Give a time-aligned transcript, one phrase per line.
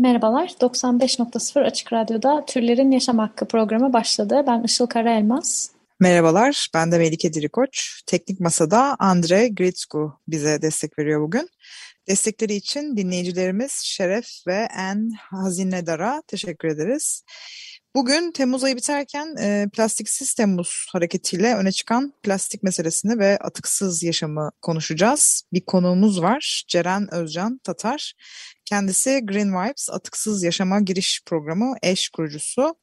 [0.00, 4.44] Merhabalar, 95.0 Açık Radyo'da Türlerin Yaşam Hakkı programı başladı.
[4.46, 5.70] Ben Işıl Karaelmaz.
[6.00, 8.02] Merhabalar, ben de Melike Dirikoç.
[8.06, 11.48] Teknik Masa'da Andre Gritsku bize destek veriyor bugün.
[12.08, 17.24] Destekleri için dinleyicilerimiz Şeref ve En Hazinedar'a teşekkür ederiz.
[17.94, 24.50] Bugün Temmuz ayı biterken e, Plastiksiz Temmuz hareketiyle öne çıkan plastik meselesini ve atıksız yaşamı
[24.62, 25.42] konuşacağız.
[25.52, 28.14] Bir konuğumuz var, Ceren Özcan Tatar.
[28.64, 32.74] Kendisi Green Vibes Atıksız Yaşama Giriş Programı eş kurucusu.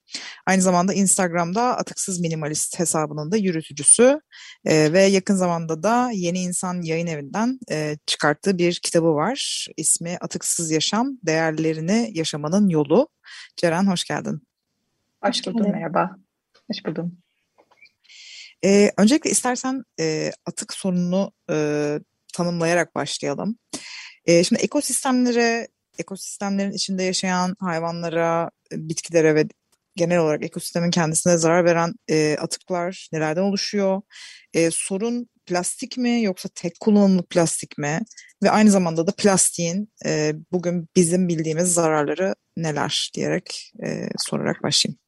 [0.45, 4.19] Aynı zamanda Instagram'da Atıksız Minimalist hesabının da yürütücüsü
[4.65, 9.67] e, ve yakın zamanda da Yeni İnsan Yayın Evi'nden e, çıkarttığı bir kitabı var.
[9.77, 13.07] İsmi Atıksız Yaşam, Değerlerini Yaşamanın Yolu.
[13.57, 14.47] Ceren hoş geldin.
[15.23, 16.15] Hoş buldum, merhaba.
[16.71, 17.17] Hoş buldum.
[18.65, 21.99] Ee, öncelikle istersen e, atık sorununu e,
[22.33, 23.57] tanımlayarak başlayalım.
[24.25, 25.67] E, şimdi ekosistemlere,
[25.99, 29.47] ekosistemlerin içinde yaşayan hayvanlara, bitkilere ve
[29.95, 34.01] genel olarak ekosistemin kendisine zarar veren e, atıklar nelerden oluşuyor?
[34.53, 37.99] E, sorun plastik mi yoksa tek kullanımlık plastik mi?
[38.43, 44.99] Ve aynı zamanda da plastiğin e, bugün bizim bildiğimiz zararları neler diyerek e, sorarak başlayayım.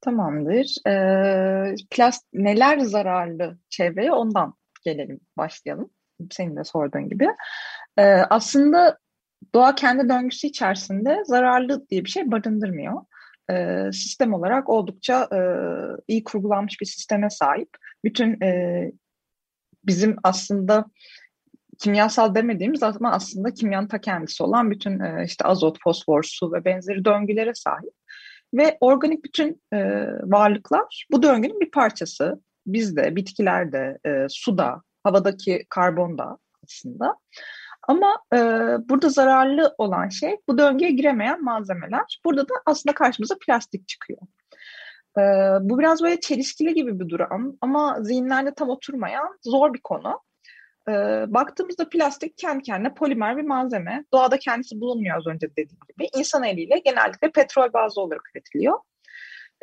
[0.00, 0.74] Tamamdır.
[0.86, 5.90] Ee, plast neler zararlı çevreye ondan gelelim, başlayalım.
[6.30, 7.28] Senin de sorduğun gibi.
[7.98, 8.98] Ee, aslında
[9.54, 13.02] doğa kendi döngüsü içerisinde zararlı diye bir şey barındırmıyor.
[13.50, 15.38] Ee, sistem olarak oldukça e,
[16.08, 17.68] iyi kurgulanmış bir sisteme sahip.
[18.04, 18.82] Bütün e,
[19.84, 20.84] bizim aslında
[21.78, 26.64] kimyasal demediğimiz ama aslında kimyanın ta kendisi olan bütün e, işte azot, fosfor, su ve
[26.64, 27.97] benzeri döngülere sahip.
[28.54, 29.78] Ve organik bütün e,
[30.22, 32.40] varlıklar bu döngünün bir parçası.
[32.66, 37.16] Biz de, bitkiler de, e, suda, havadaki karbon da aslında.
[37.88, 38.38] Ama e,
[38.88, 42.20] burada zararlı olan şey bu döngüye giremeyen malzemeler.
[42.24, 44.20] Burada da aslında karşımıza plastik çıkıyor.
[45.18, 45.22] E,
[45.60, 50.20] bu biraz böyle çelişkili gibi bir durum ama zihinlerde tam oturmayan zor bir konu.
[50.88, 50.92] E,
[51.28, 54.04] baktığımızda plastik kendi kendine polimer bir malzeme.
[54.12, 56.08] Doğada kendisi bulunmuyor az önce dediğim gibi.
[56.16, 58.78] İnsan eliyle genellikle petrol bazlı olarak üretiliyor.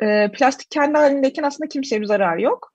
[0.00, 2.72] E, plastik kendi halindeyken aslında kimseye bir zararı yok.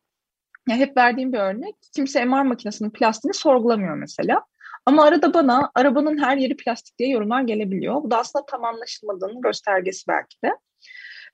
[0.69, 1.75] Yani hep verdiğim bir örnek.
[1.95, 4.45] Kimse MR makinesinin plastiğini sorgulamıyor mesela.
[4.85, 8.03] Ama arada bana arabanın her yeri plastik diye yorumlar gelebiliyor.
[8.03, 10.51] Bu da aslında tam anlaşılmadığının göstergesi belki de.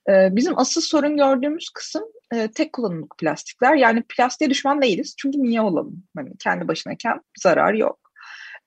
[0.09, 2.03] Ee, bizim asıl sorun gördüğümüz kısım
[2.33, 3.75] e, tek kullanımlık plastikler.
[3.75, 5.15] Yani plastiğe düşman değiliz.
[5.17, 6.03] Çünkü niye olalım?
[6.15, 7.99] Hani kendi başınayken zarar yok.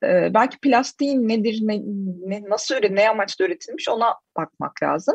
[0.04, 1.80] Ee, belki plastiğin nedir, ne,
[2.26, 5.14] ne, nasıl üret, ne amaçla üretilmiş ona bakmak lazım.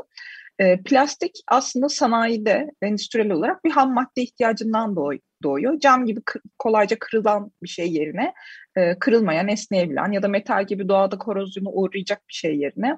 [0.59, 4.95] Ee, plastik aslında sanayide, endüstriyel olarak bir ham madde ihtiyacından
[5.43, 5.79] doğuyor.
[5.79, 6.21] Cam gibi
[6.59, 8.33] kolayca kırılan bir şey yerine
[8.75, 12.97] e, kırılmayan, esneyebilen ya da metal gibi doğada korozyona uğrayacak bir şey yerine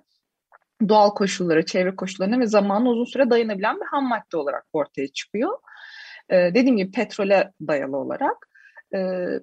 [0.90, 5.58] doğal koşullara, çevre koşullarına ve zamanla uzun süre dayanabilen bir ham madde olarak ortaya çıkıyor.
[6.30, 8.48] Ee, dediğim gibi petrole dayalı olarak.
[8.96, 9.00] E,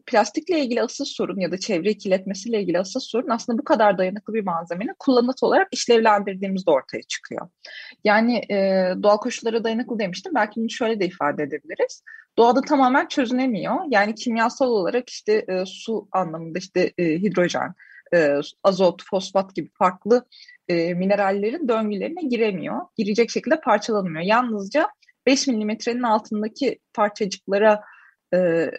[0.06, 4.34] plastikle ilgili asıl sorun ya da çevre kirletmesiyle ilgili asıl sorun aslında bu kadar dayanıklı
[4.34, 7.48] bir malzemenin kullanıt olarak işlevlendirdiğimizde ortaya çıkıyor.
[8.04, 8.56] Yani e,
[9.02, 10.32] doğal koşullara dayanıklı demiştim.
[10.34, 12.02] Belki bunu şöyle de ifade edebiliriz.
[12.38, 13.74] Doğada tamamen çözünemiyor.
[13.90, 17.74] Yani kimyasal olarak işte e, su anlamında işte e, hidrojen,
[18.14, 20.24] e, azot, fosfat gibi farklı
[20.68, 22.80] e, minerallerin döngülerine giremiyor.
[22.96, 24.24] Girecek şekilde parçalanmıyor.
[24.24, 24.88] Yalnızca
[25.26, 27.82] 5 milimetrenin altındaki parçacıklara
[28.34, 28.70] e,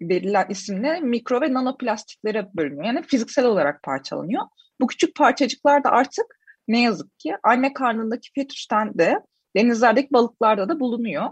[0.00, 2.84] verilen isimle mikro ve nanoplastiklere bölünüyor.
[2.84, 4.42] Yani fiziksel olarak parçalanıyor.
[4.80, 6.26] Bu küçük parçacıklar da artık
[6.68, 9.20] ne yazık ki anne karnındaki fetüsten de
[9.56, 11.30] denizlerdeki balıklarda da bulunuyor.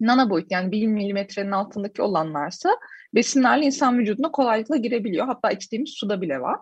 [0.00, 2.78] Nano boyut yani 1 milimetrenin altındaki olanlarsa
[3.14, 5.26] besinlerle insan vücuduna kolaylıkla girebiliyor.
[5.26, 6.60] Hatta içtiğimiz suda bile var.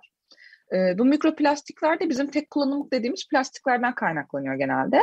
[0.73, 5.01] E, bu mikroplastikler de bizim tek kullanımlık dediğimiz plastiklerden kaynaklanıyor genelde.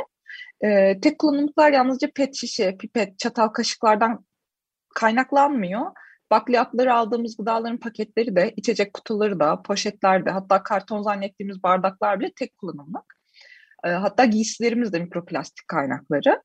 [0.61, 4.25] E, tek kullanımlıklar yalnızca pet şişe, pipet, çatal, kaşıklardan
[4.95, 5.91] kaynaklanmıyor.
[6.31, 12.31] Bakliyatları aldığımız gıdaların paketleri de, içecek kutuları da, poşetler de, hatta karton zannettiğimiz bardaklar bile
[12.35, 13.15] tek kullanımlık.
[13.83, 16.41] E, hatta giysilerimiz de mikroplastik kaynakları.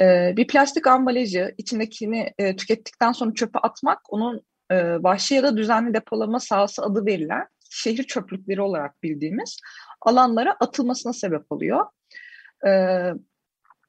[0.00, 5.56] E, bir plastik ambalajı içindekini e, tükettikten sonra çöpe atmak, onun e, vahşi ya da
[5.56, 9.60] düzenli depolama sahası adı verilen şehir çöplükleri olarak bildiğimiz
[10.00, 11.86] alanlara atılmasına sebep oluyor.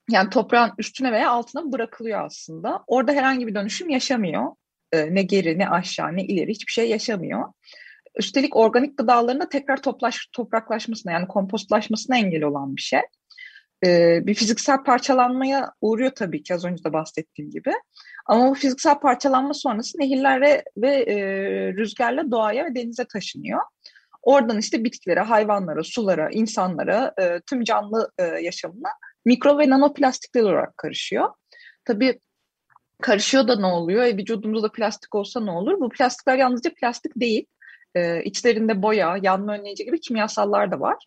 [0.10, 2.84] Yani toprağın üstüne veya altına bırakılıyor aslında.
[2.88, 4.52] Orada herhangi bir dönüşüm yaşamıyor.
[4.94, 7.54] Ne geri ne aşağı ne ileri hiçbir şey yaşamıyor.
[8.20, 13.02] Üstelik organik gıdaların da tekrar toplaş, topraklaşmasına yani kompostlaşmasına engel olan bir şey.
[13.86, 17.72] E, bir fiziksel parçalanmaya uğruyor tabii ki az önce de bahsettiğim gibi.
[18.28, 21.18] Ama bu fiziksel parçalanma sonrası nehirlerle ve e,
[21.74, 23.62] rüzgarla doğaya ve denize taşınıyor.
[24.22, 28.90] Oradan işte bitkilere, hayvanlara, sulara, insanlara, e, tüm canlı e, yaşamına
[29.26, 31.30] mikro ve nanoplastikler olarak karışıyor.
[31.86, 32.20] Tabii
[33.02, 34.04] karışıyor da ne oluyor?
[34.04, 35.80] E, vücudumuzda plastik olsa ne olur?
[35.80, 37.46] Bu plastikler yalnızca plastik değil.
[37.96, 40.98] E, içlerinde boya, yanma önleyici gibi kimyasallar da var.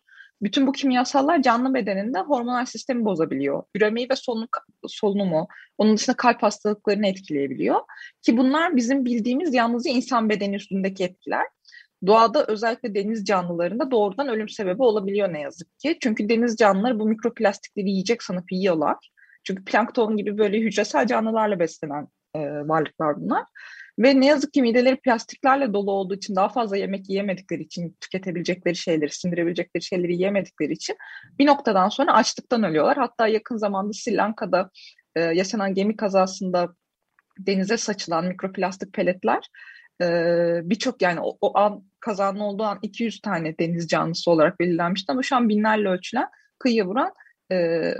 [0.41, 3.63] Bütün bu kimyasallar canlı bedeninde hormonal sistemi bozabiliyor.
[3.75, 4.47] Üremeyi ve solunum,
[4.87, 5.47] solunumu,
[5.77, 7.79] onun dışında kalp hastalıklarını etkileyebiliyor.
[8.21, 11.45] Ki bunlar bizim bildiğimiz yalnızca insan bedeni üstündeki etkiler.
[12.07, 15.97] Doğada özellikle deniz canlılarında doğrudan ölüm sebebi olabiliyor ne yazık ki.
[16.01, 19.11] Çünkü deniz canlıları bu mikroplastikleri yiyecek sanıp yiyorlar.
[19.43, 23.43] Çünkü plankton gibi böyle hücresel canlılarla beslenen e, varlıklar bunlar.
[23.99, 28.75] Ve ne yazık ki mideleri plastiklerle dolu olduğu için daha fazla yemek yiyemedikleri için tüketebilecekleri
[28.75, 30.97] şeyleri, sindirebilecekleri şeyleri yiyemedikleri için
[31.39, 32.97] bir noktadan sonra açlıktan ölüyorlar.
[32.97, 34.69] Hatta yakın zamanda Sri Lanka'da
[35.15, 36.75] e, yaşanan gemi kazasında
[37.39, 39.49] denize saçılan mikroplastik peletler
[40.01, 40.05] e,
[40.63, 45.23] birçok yani o, o an kazanın olduğu an 200 tane deniz canlısı olarak belirlenmişti ama
[45.23, 46.27] şu an binlerle ölçülen
[46.59, 47.13] kıyıya vuran
[47.51, 47.55] e,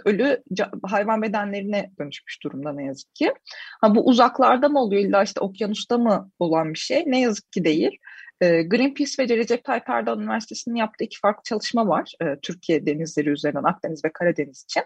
[0.05, 0.43] ölü
[0.83, 3.33] hayvan bedenlerine dönüşmüş durumda ne yazık ki.
[3.81, 7.03] Ha, bu uzaklarda mı oluyor illa işte okyanusta mı olan bir şey?
[7.07, 7.97] Ne yazık ki değil.
[8.41, 13.29] E, Greenpeace ve Recep Tayyip Erdoğan Üniversitesi'nin yaptığı iki farklı çalışma var e, Türkiye denizleri
[13.29, 14.83] üzerinden Akdeniz ve Karadeniz için.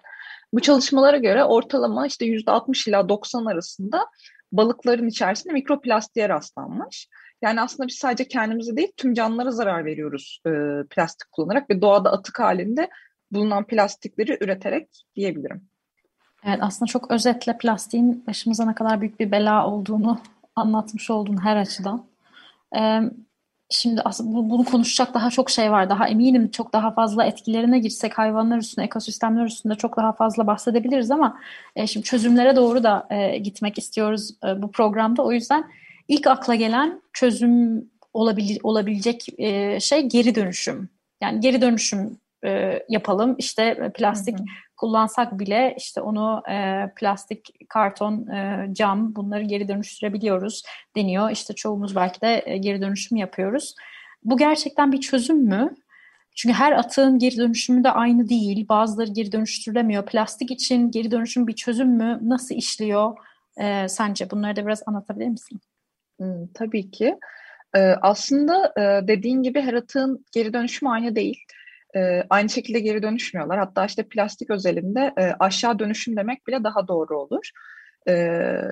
[0.53, 4.05] Bu çalışmalara göre ortalama işte %60 ila 90 arasında
[4.51, 7.07] balıkların içerisinde mikroplastiğe rastlanmış.
[7.41, 10.51] Yani aslında biz sadece kendimize değil tüm canlılara zarar veriyoruz e,
[10.89, 12.89] plastik kullanarak ve doğada atık halinde
[13.31, 15.61] bulunan plastikleri üreterek diyebilirim.
[16.45, 20.19] Evet aslında çok özetle plastiğin başımıza ne kadar büyük bir bela olduğunu
[20.55, 22.05] anlatmış oldun her açıdan.
[22.77, 22.99] Ee,
[23.69, 25.89] şimdi aslında bunu konuşacak daha çok şey var.
[25.89, 31.11] Daha eminim çok daha fazla etkilerine girsek hayvanlar üstünde, ekosistemler üstünde çok daha fazla bahsedebiliriz
[31.11, 31.39] ama
[31.75, 35.23] e, şimdi çözümlere doğru da e, gitmek istiyoruz e, bu programda.
[35.23, 35.71] O yüzden
[36.07, 40.89] ilk akla gelen çözüm olabil, olabilecek e, şey geri dönüşüm.
[41.21, 43.35] Yani geri dönüşüm e, yapalım.
[43.37, 44.45] İşte e, plastik hı hı.
[44.77, 50.63] kullansak bile işte onu e, plastik, karton, e, cam bunları geri dönüştürebiliyoruz
[50.95, 51.31] deniyor.
[51.31, 53.75] İşte çoğumuz belki de e, geri dönüşüm yapıyoruz.
[54.23, 55.75] Bu gerçekten bir çözüm mü?
[56.35, 58.67] Çünkü her atığın geri dönüşümü de aynı değil.
[58.69, 60.05] Bazıları geri dönüştürülemiyor.
[60.05, 62.19] Plastik için geri dönüşüm bir çözüm mü?
[62.21, 63.17] Nasıl işliyor
[63.57, 64.31] e, sence?
[64.31, 65.59] Bunları da biraz anlatabilir misin?
[66.19, 67.19] Hmm, tabii ki.
[67.75, 71.37] Ee, aslında e, dediğin gibi her atığın geri dönüşümü aynı değil
[71.95, 73.59] e, aynı şekilde geri dönüşmüyorlar.
[73.59, 77.49] Hatta işte plastik özelinde e, aşağı dönüşüm demek bile daha doğru olur.
[78.07, 78.13] E,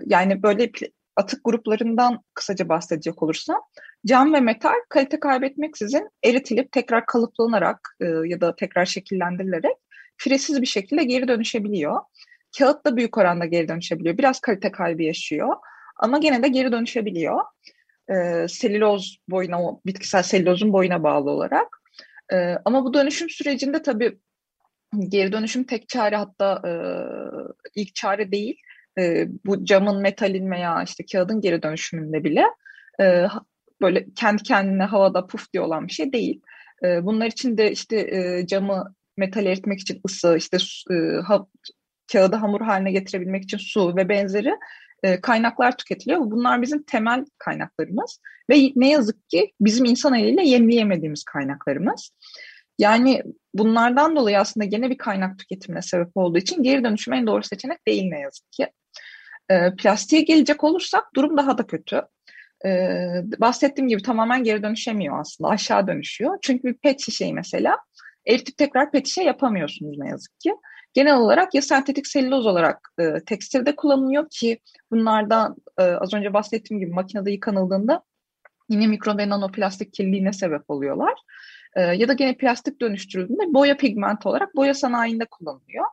[0.05, 0.71] yani böyle
[1.15, 3.61] atık gruplarından kısaca bahsedecek olursam
[4.05, 9.77] cam ve metal kalite kaybetmeksizin eritilip tekrar kalıplanarak e, ya da tekrar şekillendirilerek
[10.17, 11.99] firesiz bir şekilde geri dönüşebiliyor.
[12.57, 14.17] Kağıt da büyük oranda geri dönüşebiliyor.
[14.17, 15.55] Biraz kalite kaybı yaşıyor
[15.97, 17.39] ama gene de geri dönüşebiliyor.
[18.09, 21.82] E, selüloz boyuna, bitkisel selülozun boyuna bağlı olarak.
[22.33, 24.19] E, ama bu dönüşüm sürecinde tabii
[25.07, 26.71] geri dönüşüm tek çare hatta e,
[27.75, 28.57] ilk çare değil.
[28.99, 32.43] E, bu camın, metalin veya işte kağıdın geri dönüşümünde bile
[33.01, 33.25] e,
[33.81, 36.41] böyle kendi kendine havada puf diye olan bir şey değil.
[36.83, 40.57] E, bunlar için de işte e, camı metal eritmek için ısı, işte
[40.91, 40.95] e,
[41.27, 41.47] ha,
[42.11, 44.51] kağıdı hamur haline getirebilmek için su ve benzeri
[45.03, 46.19] e, kaynaklar tüketiliyor.
[46.21, 48.19] Bunlar bizim temel kaynaklarımız
[48.49, 52.11] ve ne yazık ki bizim insan eliyle yenileyemediğimiz kaynaklarımız.
[52.79, 57.43] Yani bunlardan dolayı aslında gene bir kaynak tüketimine sebep olduğu için geri dönüşüm en doğru
[57.43, 58.67] seçenek değil ne yazık ki.
[59.49, 62.01] E, plastiğe gelecek olursak durum daha da kötü.
[62.65, 65.49] Ee, bahsettiğim gibi tamamen geri dönüşemiyor aslında.
[65.49, 66.37] Aşağı dönüşüyor.
[66.41, 67.77] Çünkü bir pet şişeyi mesela
[68.27, 70.55] eritip tekrar pet şişe yapamıyorsunuz ne yazık ki.
[70.93, 74.59] Genel olarak ya sentetik selüloz olarak e, tekstilde kullanılıyor ki
[74.91, 78.03] bunlardan e, az önce bahsettiğim gibi makinede yıkanıldığında
[78.69, 81.13] yine mikro ve nanoplastik kirliliğine sebep oluyorlar.
[81.75, 85.85] E, ya da gene plastik dönüştürüldüğünde boya pigment olarak boya sanayinde kullanılıyor.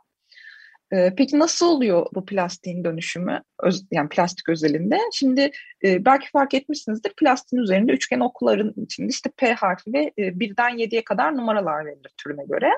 [0.92, 3.42] E, peki nasıl oluyor bu plastiğin dönüşümü?
[3.62, 4.98] Öz, yani plastik özelinde.
[5.12, 5.50] Şimdi
[5.84, 10.78] e, belki fark etmişsinizdir plastiğin üzerinde üçgen okların içinde işte P harfi ve e, birden
[10.78, 12.70] 7'ye kadar numaralar verilir türüne göre.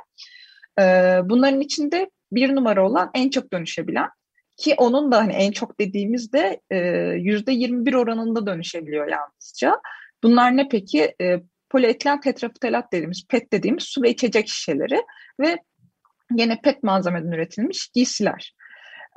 [0.80, 0.82] E,
[1.24, 4.08] bunların içinde bir numara olan en çok dönüşebilen
[4.56, 6.60] ki onun da hani en çok dediğimizde
[7.16, 9.80] yüzde 21 oranında dönüşebiliyor yalnızca.
[10.22, 11.14] Bunlar ne peki?
[11.20, 15.02] E, polietilen tetraftalat dediğimiz PET dediğimiz su ve içecek şişeleri
[15.40, 15.58] ve
[16.36, 18.54] yine PET malzemeden üretilmiş giysiler.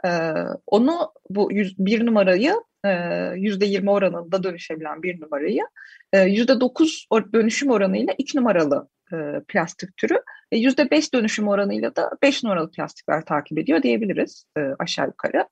[0.06, 0.32] Ee,
[0.68, 2.56] onu bu yüz, bir numarayı
[2.86, 5.64] e, yüzde yirmi oranında dönüşebilen bir numarayı
[6.14, 9.16] e, yüzde dokuz dönüşüm oranıyla iki numaralı e,
[9.48, 14.46] plastik türü yüzde beş dönüşüm oranıyla da beş numaralı plastikler takip ediyor diyebiliriz
[14.80, 15.48] aşağı yukarı.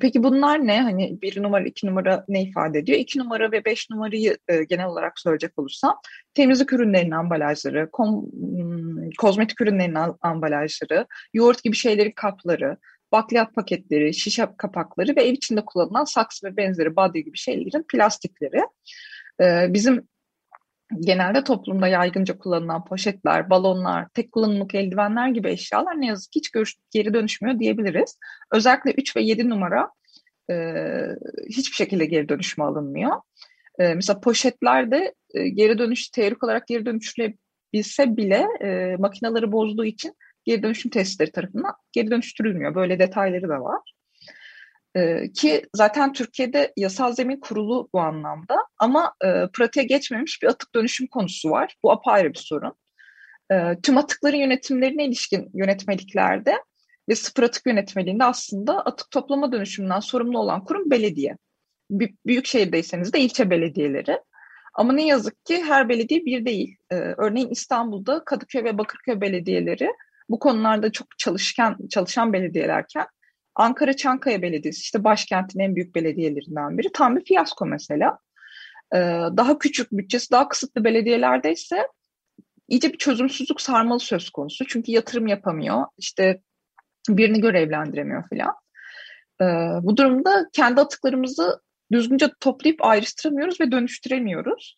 [0.00, 0.82] Peki bunlar ne?
[0.82, 2.98] Hani bir numara, iki numara ne ifade ediyor?
[2.98, 6.00] İki numara ve beş numarayı e, genel olarak söyleyecek olursam
[6.34, 12.76] temizlik ürünlerinin ambalajları, kom, hmm, kozmetik ürünlerinin ambalajları, yoğurt gibi şeylerin kapları,
[13.12, 18.62] bakliyat paketleri, şişe kapakları ve ev içinde kullanılan saksı ve benzeri badye gibi şeylerin plastikleri.
[19.40, 20.08] Ee, bizim
[21.00, 26.76] genelde toplumda yaygınca kullanılan poşetler, balonlar, tek kullanımlık eldivenler gibi eşyalar ne yazık ki hiç
[26.90, 28.18] geri dönüşmüyor diyebiliriz.
[28.52, 29.90] Özellikle 3 ve 7 numara
[30.50, 30.54] e,
[31.48, 33.16] hiçbir şekilde geri dönüşme alınmıyor.
[33.78, 40.14] E, mesela poşetlerde e, geri dönüş, teorik olarak geri dönüştürülebilse bile e, makineleri bozduğu için
[40.44, 42.74] geri dönüşüm testleri tarafından geri dönüştürülmüyor.
[42.74, 43.80] Böyle detayları da var.
[44.96, 50.74] Ee, ki zaten Türkiye'de yasal zemin kurulu bu anlamda ama e, pratiğe geçmemiş bir atık
[50.74, 51.76] dönüşüm konusu var.
[51.82, 52.74] Bu apayrı bir sorun.
[53.52, 56.56] E, tüm atıkların yönetimlerine ilişkin yönetmeliklerde
[57.08, 61.36] ve sıfır atık yönetmeliğinde aslında atık toplama dönüşümünden sorumlu olan kurum belediye.
[61.90, 64.20] B- büyük şehirdeyseniz de ilçe belediyeleri.
[64.74, 66.76] Ama ne yazık ki her belediye bir değil.
[66.90, 69.90] Ee, örneğin İstanbul'da Kadıköy ve Bakırköy belediyeleri
[70.30, 73.06] bu konularda çok çalışkan çalışan belediyelerken
[73.54, 76.92] Ankara Çankaya Belediyesi işte başkentin en büyük belediyelerinden biri.
[76.92, 78.18] Tam bir fiyasko mesela.
[78.94, 78.98] Ee,
[79.36, 81.86] daha küçük bütçesi daha kısıtlı belediyelerde ise
[82.68, 84.66] iyice bir çözümsüzlük sarmalı söz konusu.
[84.66, 85.84] Çünkü yatırım yapamıyor.
[85.98, 86.40] İşte
[87.08, 88.54] birini görevlendiremiyor falan.
[89.40, 89.44] Ee,
[89.82, 91.60] bu durumda kendi atıklarımızı
[91.92, 94.76] düzgünce toplayıp ayrıştıramıyoruz ve dönüştüremiyoruz.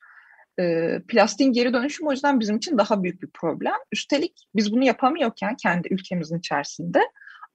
[0.60, 3.76] Ee, plastiğin geri dönüşümü o yüzden bizim için daha büyük bir problem.
[3.92, 7.00] Üstelik biz bunu yapamıyorken kendi ülkemizin içerisinde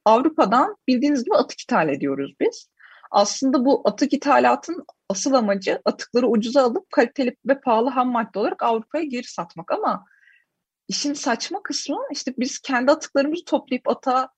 [0.06, 2.70] Avrupa'dan bildiğiniz gibi atık ithal ediyoruz biz.
[3.12, 8.64] Aslında bu atık ithalatın asıl amacı atıkları ucuza alıp kaliteli ve pahalı ham madde olarak
[8.64, 10.06] Avrupa'ya geri satmak ama
[10.88, 14.30] işin saçma kısmı işte biz kendi atıklarımızı toplayıp ata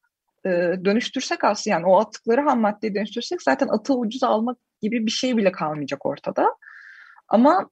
[0.45, 0.49] e,
[0.85, 5.37] dönüştürsek aslında yani o atıkları ham maddeye dönüştürsek zaten atığı ucuza almak gibi bir şey
[5.37, 6.55] bile kalmayacak ortada.
[7.27, 7.69] Ama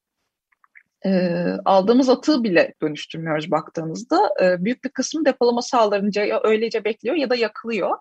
[1.06, 1.32] e,
[1.66, 4.30] aldığımız atığı bile dönüştürmüyoruz baktığınızda.
[4.42, 7.98] E, büyük bir kısmı depolama sahalarınca ya öylece bekliyor ya da yakılıyor.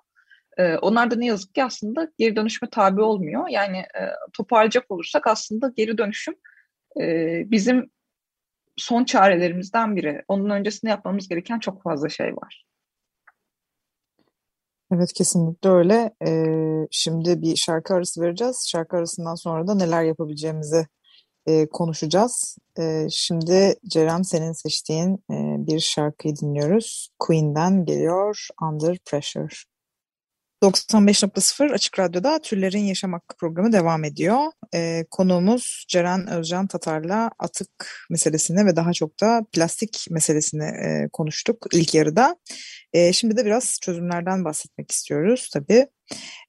[0.56, 3.48] E, onlar da ne yazık ki aslında geri dönüşme tabi olmuyor.
[3.48, 6.34] Yani e, toparlayacak olursak aslında geri dönüşüm
[7.00, 7.90] e, bizim
[8.76, 10.22] son çarelerimizden biri.
[10.28, 12.66] Onun öncesinde yapmamız gereken çok fazla şey var.
[14.92, 16.10] Evet kesinlikle öyle.
[16.26, 18.66] Ee, şimdi bir şarkı arası vereceğiz.
[18.68, 20.86] Şarkı arasından sonra da neler yapabileceğimizi
[21.46, 22.56] e, konuşacağız.
[22.78, 27.08] E, şimdi Ceren senin seçtiğin e, bir şarkıyı dinliyoruz.
[27.18, 29.56] Queen'den geliyor Under Pressure.
[30.62, 34.38] 95.0 Açık Radyo'da Türlerin Yaşam Hakkı programı devam ediyor.
[34.74, 41.66] Ee, konuğumuz Ceren Özcan Tatar'la atık meselesini ve daha çok da plastik meselesini e, konuştuk
[41.72, 42.36] ilk yarıda.
[42.92, 45.86] E, şimdi de biraz çözümlerden bahsetmek istiyoruz tabii.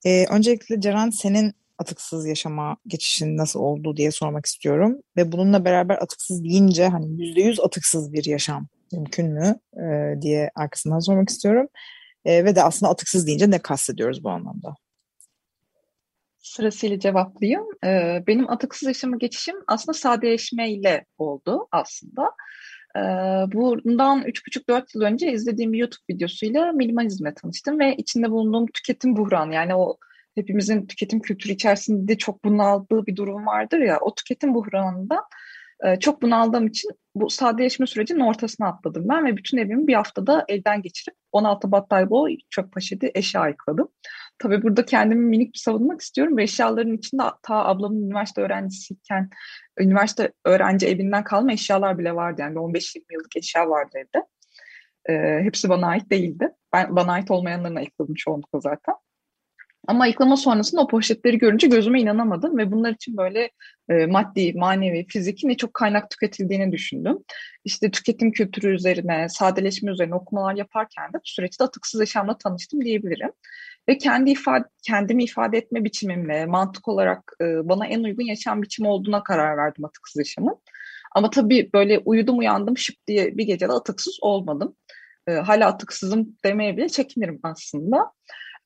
[0.06, 5.02] E, öncelikle Ceren senin atıksız yaşama geçişin nasıl oldu diye sormak istiyorum.
[5.18, 10.52] Ve bununla beraber atıksız deyince hani yüzde yüz atıksız bir yaşam mümkün mü e, diye
[10.56, 11.68] arkasından sormak istiyorum.
[12.26, 14.76] E, ve de aslında atıksız deyince ne kastediyoruz bu anlamda?
[16.48, 17.66] Sırasıyla cevaplayayım.
[17.86, 22.32] Ee, benim atıksız yaşama geçişim aslında sadeleşmeyle oldu aslında.
[22.96, 23.00] Ee,
[23.54, 29.54] bundan 3,5-4 yıl önce izlediğim bir YouTube videosuyla minimalizmle tanıştım ve içinde bulunduğum tüketim buhranı
[29.54, 29.98] yani o
[30.38, 35.24] hepimizin tüketim kültürü içerisinde çok bunaldığı bir durum vardır ya o tüketim buhranında
[35.86, 40.46] e, çok bunaldığım için bu sadeleşme sürecinin ortasına atladım ben ve bütün evimi bir haftada
[40.48, 43.90] elden geçirip 16 battaniye boy çöp poşeti eşya ayıkladım.
[44.40, 49.30] Tabii burada kendimi minik bir savunmak istiyorum ve eşyaların içinde ta ablamın üniversite öğrencisiyken
[49.80, 52.42] üniversite öğrenci evinden kalma eşyalar bile vardı.
[52.42, 54.26] Yani 15-20 yıllık eşya vardı evde.
[55.10, 56.50] E, hepsi bana ait değildi.
[56.74, 58.96] Ben bana ait olmayanlarını ayıkladım çoğunlukla zaten.
[59.88, 63.52] Ama ayıklama sonrasında o poşetleri görünce gözüme inanamadım ve bunlar için böyle
[63.90, 67.18] e, maddi, manevi, fiziki ne çok kaynak tüketildiğini düşündüm.
[67.66, 73.32] İşte tüketim kültürü üzerine, sadeleşme üzerine okumalar yaparken de bu süreçte atıksız yaşamla tanıştım diyebilirim.
[73.90, 78.88] Ve kendi ifade, kendimi ifade etme biçimimle, mantık olarak e, bana en uygun yaşam biçimi
[78.88, 80.56] olduğuna karar verdim atıksız yaşamın.
[81.16, 84.76] Ama tabii böyle uyudum uyandım şıp diye bir gecede atıksız olmadım.
[85.28, 88.12] E, hala atıksızım demeye bile çekinirim aslında.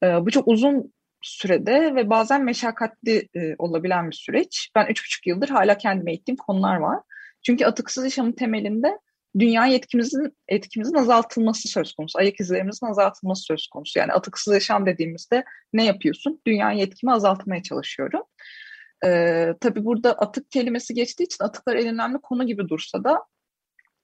[0.03, 4.69] E, bu çok uzun sürede ve bazen meşakkatli e, olabilen bir süreç.
[4.75, 6.99] Ben üç buçuk yıldır hala kendime eğittiğim konular var.
[7.45, 8.99] Çünkü atıksız yaşamın temelinde
[9.39, 12.19] dünya etkimizin etkimizin azaltılması söz konusu.
[12.19, 13.99] Ayak izlerimizin azaltılması söz konusu.
[13.99, 16.41] Yani atıksız yaşam dediğimizde ne yapıyorsun?
[16.47, 18.21] Dünya etkimi azaltmaya çalışıyorum.
[19.05, 23.25] Ee, tabii burada atık kelimesi geçtiği için atıklar en önemli konu gibi dursa da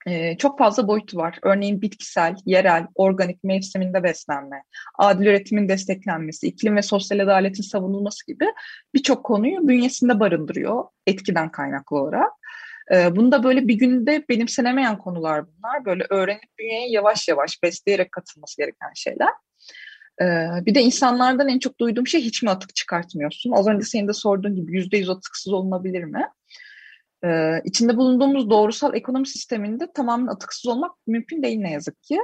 [0.08, 1.40] e, çok fazla boyutu var.
[1.44, 4.64] Örneğin bitkisel, yerel, organik mevsiminde beslenme,
[5.00, 8.46] adil üretimin desteklenmesi, iklim ve sosyal adaletin savunulması gibi
[8.94, 12.32] birçok konuyu bünyesinde barındırıyor etkiden kaynaklı olarak.
[12.94, 15.86] E, bunda böyle bir günde benimsenemeyen konular bunlar.
[15.86, 19.30] Böyle öğrenip bünyeye yavaş yavaş besleyerek katılması gereken şeyler.
[20.22, 23.52] Ee, bir de insanlardan en çok duyduğum şey hiç mi atık çıkartmıyorsun?
[23.52, 26.28] Az önce senin de sorduğun gibi yüzde yüz atıksız olunabilir mi?
[27.25, 32.19] Ee, içinde bulunduğumuz doğrusal ekonomi sisteminde tamamen atıksız olmak mümkün değil ne yazık ki.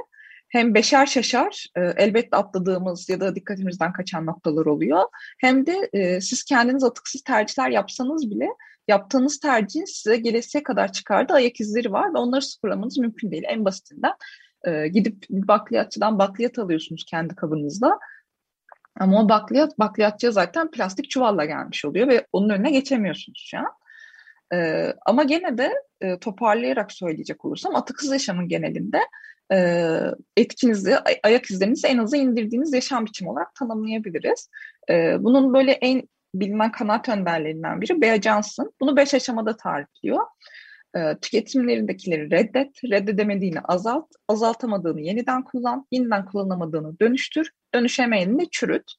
[0.48, 5.02] Hem beşer şaşar e, elbette atladığımız ya da dikkatimizden kaçan noktalar oluyor.
[5.40, 8.48] Hem de e, siz kendiniz atıksız tercihler yapsanız bile
[8.88, 13.42] yaptığınız tercihin size gelesiye kadar çıkardığı ayak izleri var ve onları sıfırlamanız mümkün değil.
[13.46, 14.12] En basitinden
[14.64, 17.98] e, gidip bakliyatçıdan bakliyat alıyorsunuz kendi kabınızla.
[19.00, 23.66] Ama o bakliyat bakliyatçıya zaten plastik çuvalla gelmiş oluyor ve onun önüne geçemiyorsunuz şu an.
[24.52, 29.00] E, ama gene de e, toparlayarak söyleyecek olursam atıksız yaşamın genelinde
[29.52, 29.88] e,
[30.36, 34.50] etkinizi, ay- ayak izlerinizi en aza indirdiğiniz yaşam biçimi olarak tanımlayabiliriz.
[34.90, 38.72] E, bunun böyle en bilinen kanaat önderlerinden biri Bea Johnson.
[38.80, 40.20] Bunu beş aşamada tarifliyor.
[40.96, 48.92] E, tüketimlerindekileri reddet, reddedemediğini azalt, azaltamadığını yeniden kullan, yeniden kullanamadığını dönüştür, dönüşemeyeni de çürüt.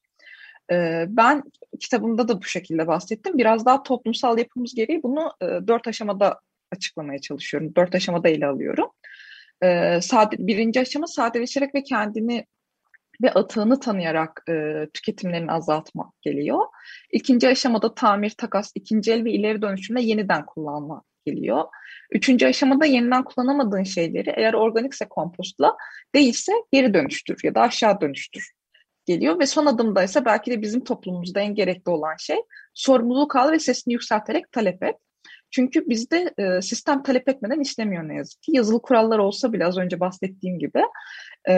[0.72, 1.44] E, ben
[1.80, 3.38] kitabımda da bu şekilde bahsettim.
[3.38, 6.40] Biraz daha toplumsal yapımız gereği bunu e, dört aşamada
[6.72, 7.76] açıklamaya çalışıyorum.
[7.76, 8.90] Dört aşamada ele alıyorum.
[9.64, 12.46] E, sade, birinci aşama sadeleşerek ve kendini
[13.24, 16.60] ve atığını tanıyarak e, tüketimlerini azaltmak geliyor.
[17.12, 21.64] İkinci aşamada tamir, takas, ikinci el ve ileri dönüşümde yeniden kullanma geliyor.
[22.12, 25.78] Üçüncü aşamada yeniden kullanamadığın şeyleri eğer organikse kompostla
[26.16, 28.52] değilse geri dönüştür ya da aşağı dönüştür
[29.06, 32.38] geliyor ve son adımda ise belki de bizim toplumumuzda en gerekli olan şey
[32.74, 34.96] sorumluluk al ve sesini yükselterek talep et.
[35.52, 38.52] Çünkü bizde e, sistem talep etmeden işlemiyor ne yazık ki.
[38.56, 40.82] Yazılı kurallar olsa bile az önce bahsettiğim gibi
[41.50, 41.54] e,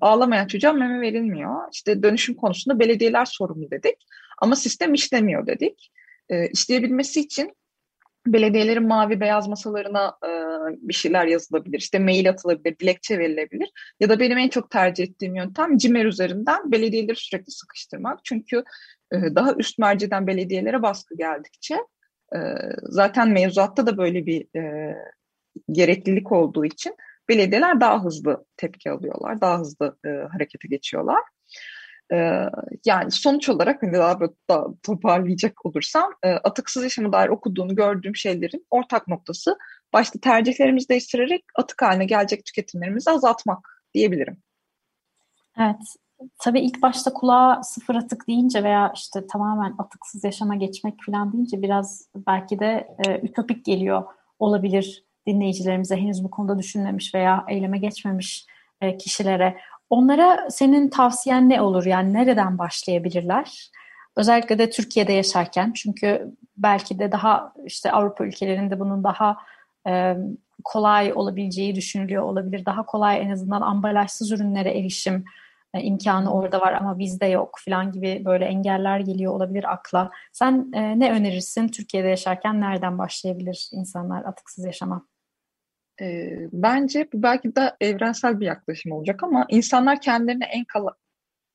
[0.00, 1.68] ağlamayan çocuğa meme verilmiyor.
[1.72, 3.96] İşte dönüşüm konusunda belediyeler sorumlu dedik
[4.42, 5.92] ama sistem işlemiyor dedik.
[6.28, 7.56] E, işleyebilmesi için
[8.26, 10.30] belediyelerin mavi beyaz masalarına e,
[10.68, 11.78] bir şeyler yazılabilir.
[11.78, 13.70] İşte mail atılabilir, dilekçe verilebilir.
[14.00, 18.24] Ya da benim en çok tercih ettiğim yöntem CİMER üzerinden belediyeleri sürekli sıkıştırmak.
[18.24, 18.64] Çünkü
[19.12, 21.74] e, daha üst merceden belediyelere baskı geldikçe
[22.34, 22.38] e,
[22.82, 24.94] zaten mevzuatta da böyle bir e,
[25.72, 26.96] gereklilik olduğu için
[27.28, 29.98] belediyeler daha hızlı tepki alıyorlar, daha hızlı
[30.32, 31.20] harekete geçiyorlar.
[32.84, 39.08] Yani sonuç olarak hani daha, daha toparlayacak olursam atıksız yaşama dair okuduğunu gördüğüm şeylerin ortak
[39.08, 39.56] noktası
[39.92, 44.42] başta tercihlerimizi değiştirerek atık haline gelecek tüketimlerimizi azaltmak diyebilirim.
[45.58, 45.82] Evet.
[46.38, 51.62] Tabii ilk başta kulağa sıfır atık deyince veya işte tamamen atıksız yaşama geçmek falan deyince
[51.62, 54.04] biraz belki de e, ütopik geliyor
[54.38, 58.46] olabilir dinleyicilerimize henüz bu konuda düşünmemiş veya eyleme geçmemiş
[58.80, 59.56] e, kişilere.
[59.90, 61.86] Onlara senin tavsiyen ne olur?
[61.86, 63.70] Yani nereden başlayabilirler?
[64.16, 69.36] Özellikle de Türkiye'de yaşarken çünkü belki de daha işte Avrupa ülkelerinde bunun daha
[70.64, 72.66] kolay olabileceği düşünülüyor olabilir.
[72.66, 75.24] Daha kolay en azından ambalajsız ürünlere erişim
[75.80, 80.10] imkanı orada var ama bizde yok falan gibi böyle engeller geliyor olabilir akla.
[80.32, 85.06] Sen ne önerirsin Türkiye'de yaşarken nereden başlayabilir insanlar atıksız yaşama?
[86.52, 90.94] Bence bu belki de evrensel bir yaklaşım olacak ama insanlar kendilerine en kala,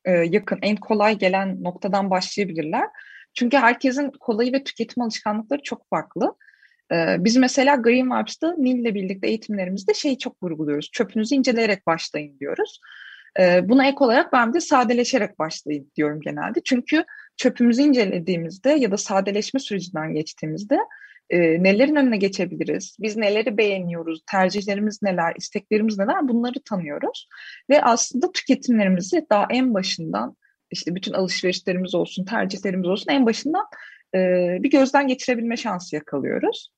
[0.04, 2.88] e, yakın, en kolay gelen noktadan başlayabilirler.
[3.34, 6.34] Çünkü herkesin kolayı ve tüketim alışkanlıkları çok farklı.
[6.92, 10.90] E, biz mesela Green Vibes'da Nil ile birlikte eğitimlerimizde şeyi çok vurguluyoruz.
[10.92, 12.80] Çöpünüzü inceleyerek başlayın diyoruz.
[13.40, 16.60] E, buna ek olarak ben de sadeleşerek başlayın diyorum genelde.
[16.64, 17.04] Çünkü
[17.36, 20.78] çöpümüzü incelediğimizde ya da sadeleşme sürecinden geçtiğimizde
[21.30, 27.28] e, nelerin önüne geçebiliriz, biz neleri beğeniyoruz, tercihlerimiz neler, isteklerimiz neler bunları tanıyoruz.
[27.70, 30.36] Ve aslında tüketimlerimizi daha en başından
[30.70, 33.64] işte bütün alışverişlerimiz olsun, tercihlerimiz olsun en başından
[34.14, 34.18] e,
[34.62, 36.72] bir gözden geçirebilme şansı yakalıyoruz.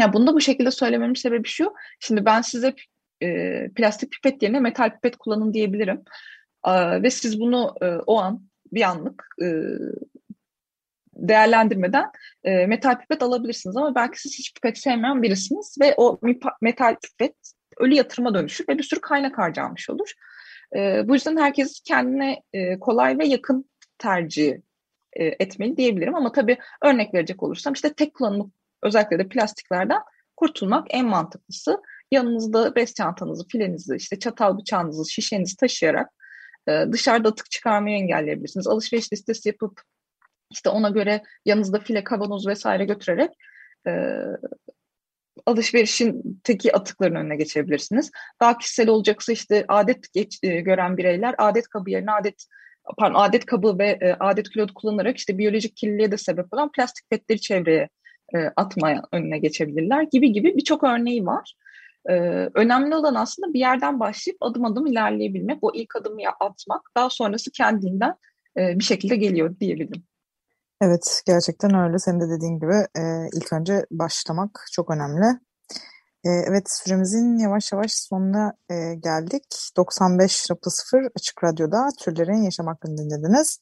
[0.00, 1.74] Ya bunu da bu şekilde söylememin sebebi şu.
[2.00, 2.74] Şimdi ben size
[3.22, 6.02] e, plastik pipet yerine metal pipet kullanın diyebilirim.
[6.66, 9.46] E, ve siz bunu e, o an bir anlık e,
[11.14, 12.10] değerlendirmeden
[12.44, 16.20] e, metal pipet alabilirsiniz ama belki siz hiç pipet sevmeyen birisiniz ve o
[16.60, 17.34] metal pipet
[17.78, 20.12] ölü yatırıma dönüşür ve bir sürü kaynak harcanmış olur.
[20.76, 24.52] E, bu yüzden herkes kendine e, kolay ve yakın tercih
[25.12, 30.00] e, etmeli diyebilirim ama tabii örnek verecek olursam işte tek kullanımlık özellikle de plastiklerden
[30.36, 31.76] kurtulmak en mantıklısı.
[32.10, 36.08] Yanınızda bez çantanızı, filenizi, işte çatal bıçağınızı, şişenizi taşıyarak
[36.68, 38.66] e, dışarıda atık çıkarmayı engelleyebilirsiniz.
[38.66, 39.80] Alışveriş listesi yapıp
[40.50, 43.30] işte ona göre yanınızda file, kavanoz vesaire götürerek
[43.86, 43.92] e,
[45.46, 48.10] alışverişin teki atıkların önüne geçebilirsiniz.
[48.40, 52.44] Daha kişisel olacaksa işte adet geç, e, gören bireyler adet kabı yerine adet
[52.98, 57.10] pardon, adet kabı ve e, adet kilodu kullanarak işte biyolojik kirliliğe de sebep olan plastik
[57.10, 57.88] petleri çevreye
[58.34, 61.54] e, atmaya önüne geçebilirler gibi gibi birçok örneği var.
[62.08, 62.14] E,
[62.54, 67.50] önemli olan aslında bir yerden başlayıp adım adım ilerleyebilmek, o ilk adımı atmak, daha sonrası
[67.50, 68.14] kendinden
[68.56, 70.02] e, bir şekilde geliyor diyebilirim.
[70.82, 71.98] Evet, gerçekten öyle.
[71.98, 73.02] Senin de dediğin gibi e,
[73.36, 75.26] ilk önce başlamak çok önemli.
[76.24, 79.44] E, evet, süremizin yavaş yavaş sonuna e, geldik.
[79.76, 83.60] 95.0 Açık Radyo'da Türlerin Yaşam Hakkını dinlediniz.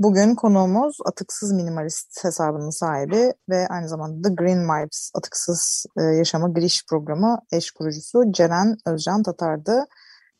[0.00, 6.54] Bugün konuğumuz Atıksız Minimalist hesabının sahibi ve aynı zamanda The Green Vibes Atıksız e, Yaşamı
[6.54, 9.86] Giriş Programı eş kurucusu Ceren Özcan Tatar'dı.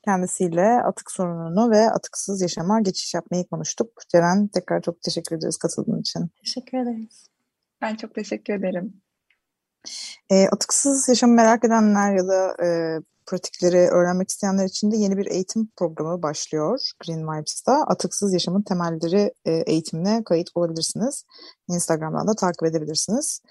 [0.05, 3.89] Kendisiyle atık sorununu ve atıksız yaşama geçiş yapmayı konuştuk.
[4.09, 6.31] Ceren tekrar çok teşekkür ederiz katıldığın için.
[6.45, 7.27] Teşekkür ederiz.
[7.83, 9.03] Ben çok teşekkür ederim.
[10.31, 12.69] E, atıksız yaşamı merak edenler ya da e,
[13.31, 17.73] pratikleri öğrenmek isteyenler için de yeni bir eğitim programı başlıyor Green Vibes'ta.
[17.73, 21.25] Atıksız yaşamın temelleri e, eğitimine kayıt olabilirsiniz.
[21.69, 23.43] Instagram'dan da takip edebilirsiniz.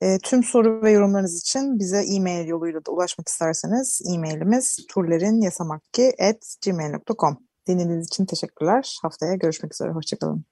[0.00, 8.06] E, tüm soru ve yorumlarınız için bize e-mail yoluyla da ulaşmak isterseniz e-mailimiz turlerinyasamakki.gmail.com Dinlediğiniz
[8.06, 8.98] için teşekkürler.
[9.02, 9.90] Haftaya görüşmek üzere.
[9.90, 10.44] Hoşçakalın.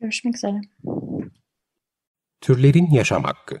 [0.00, 0.60] Görüşmek üzere.
[2.40, 3.60] Türlerin Yaşam Hakkı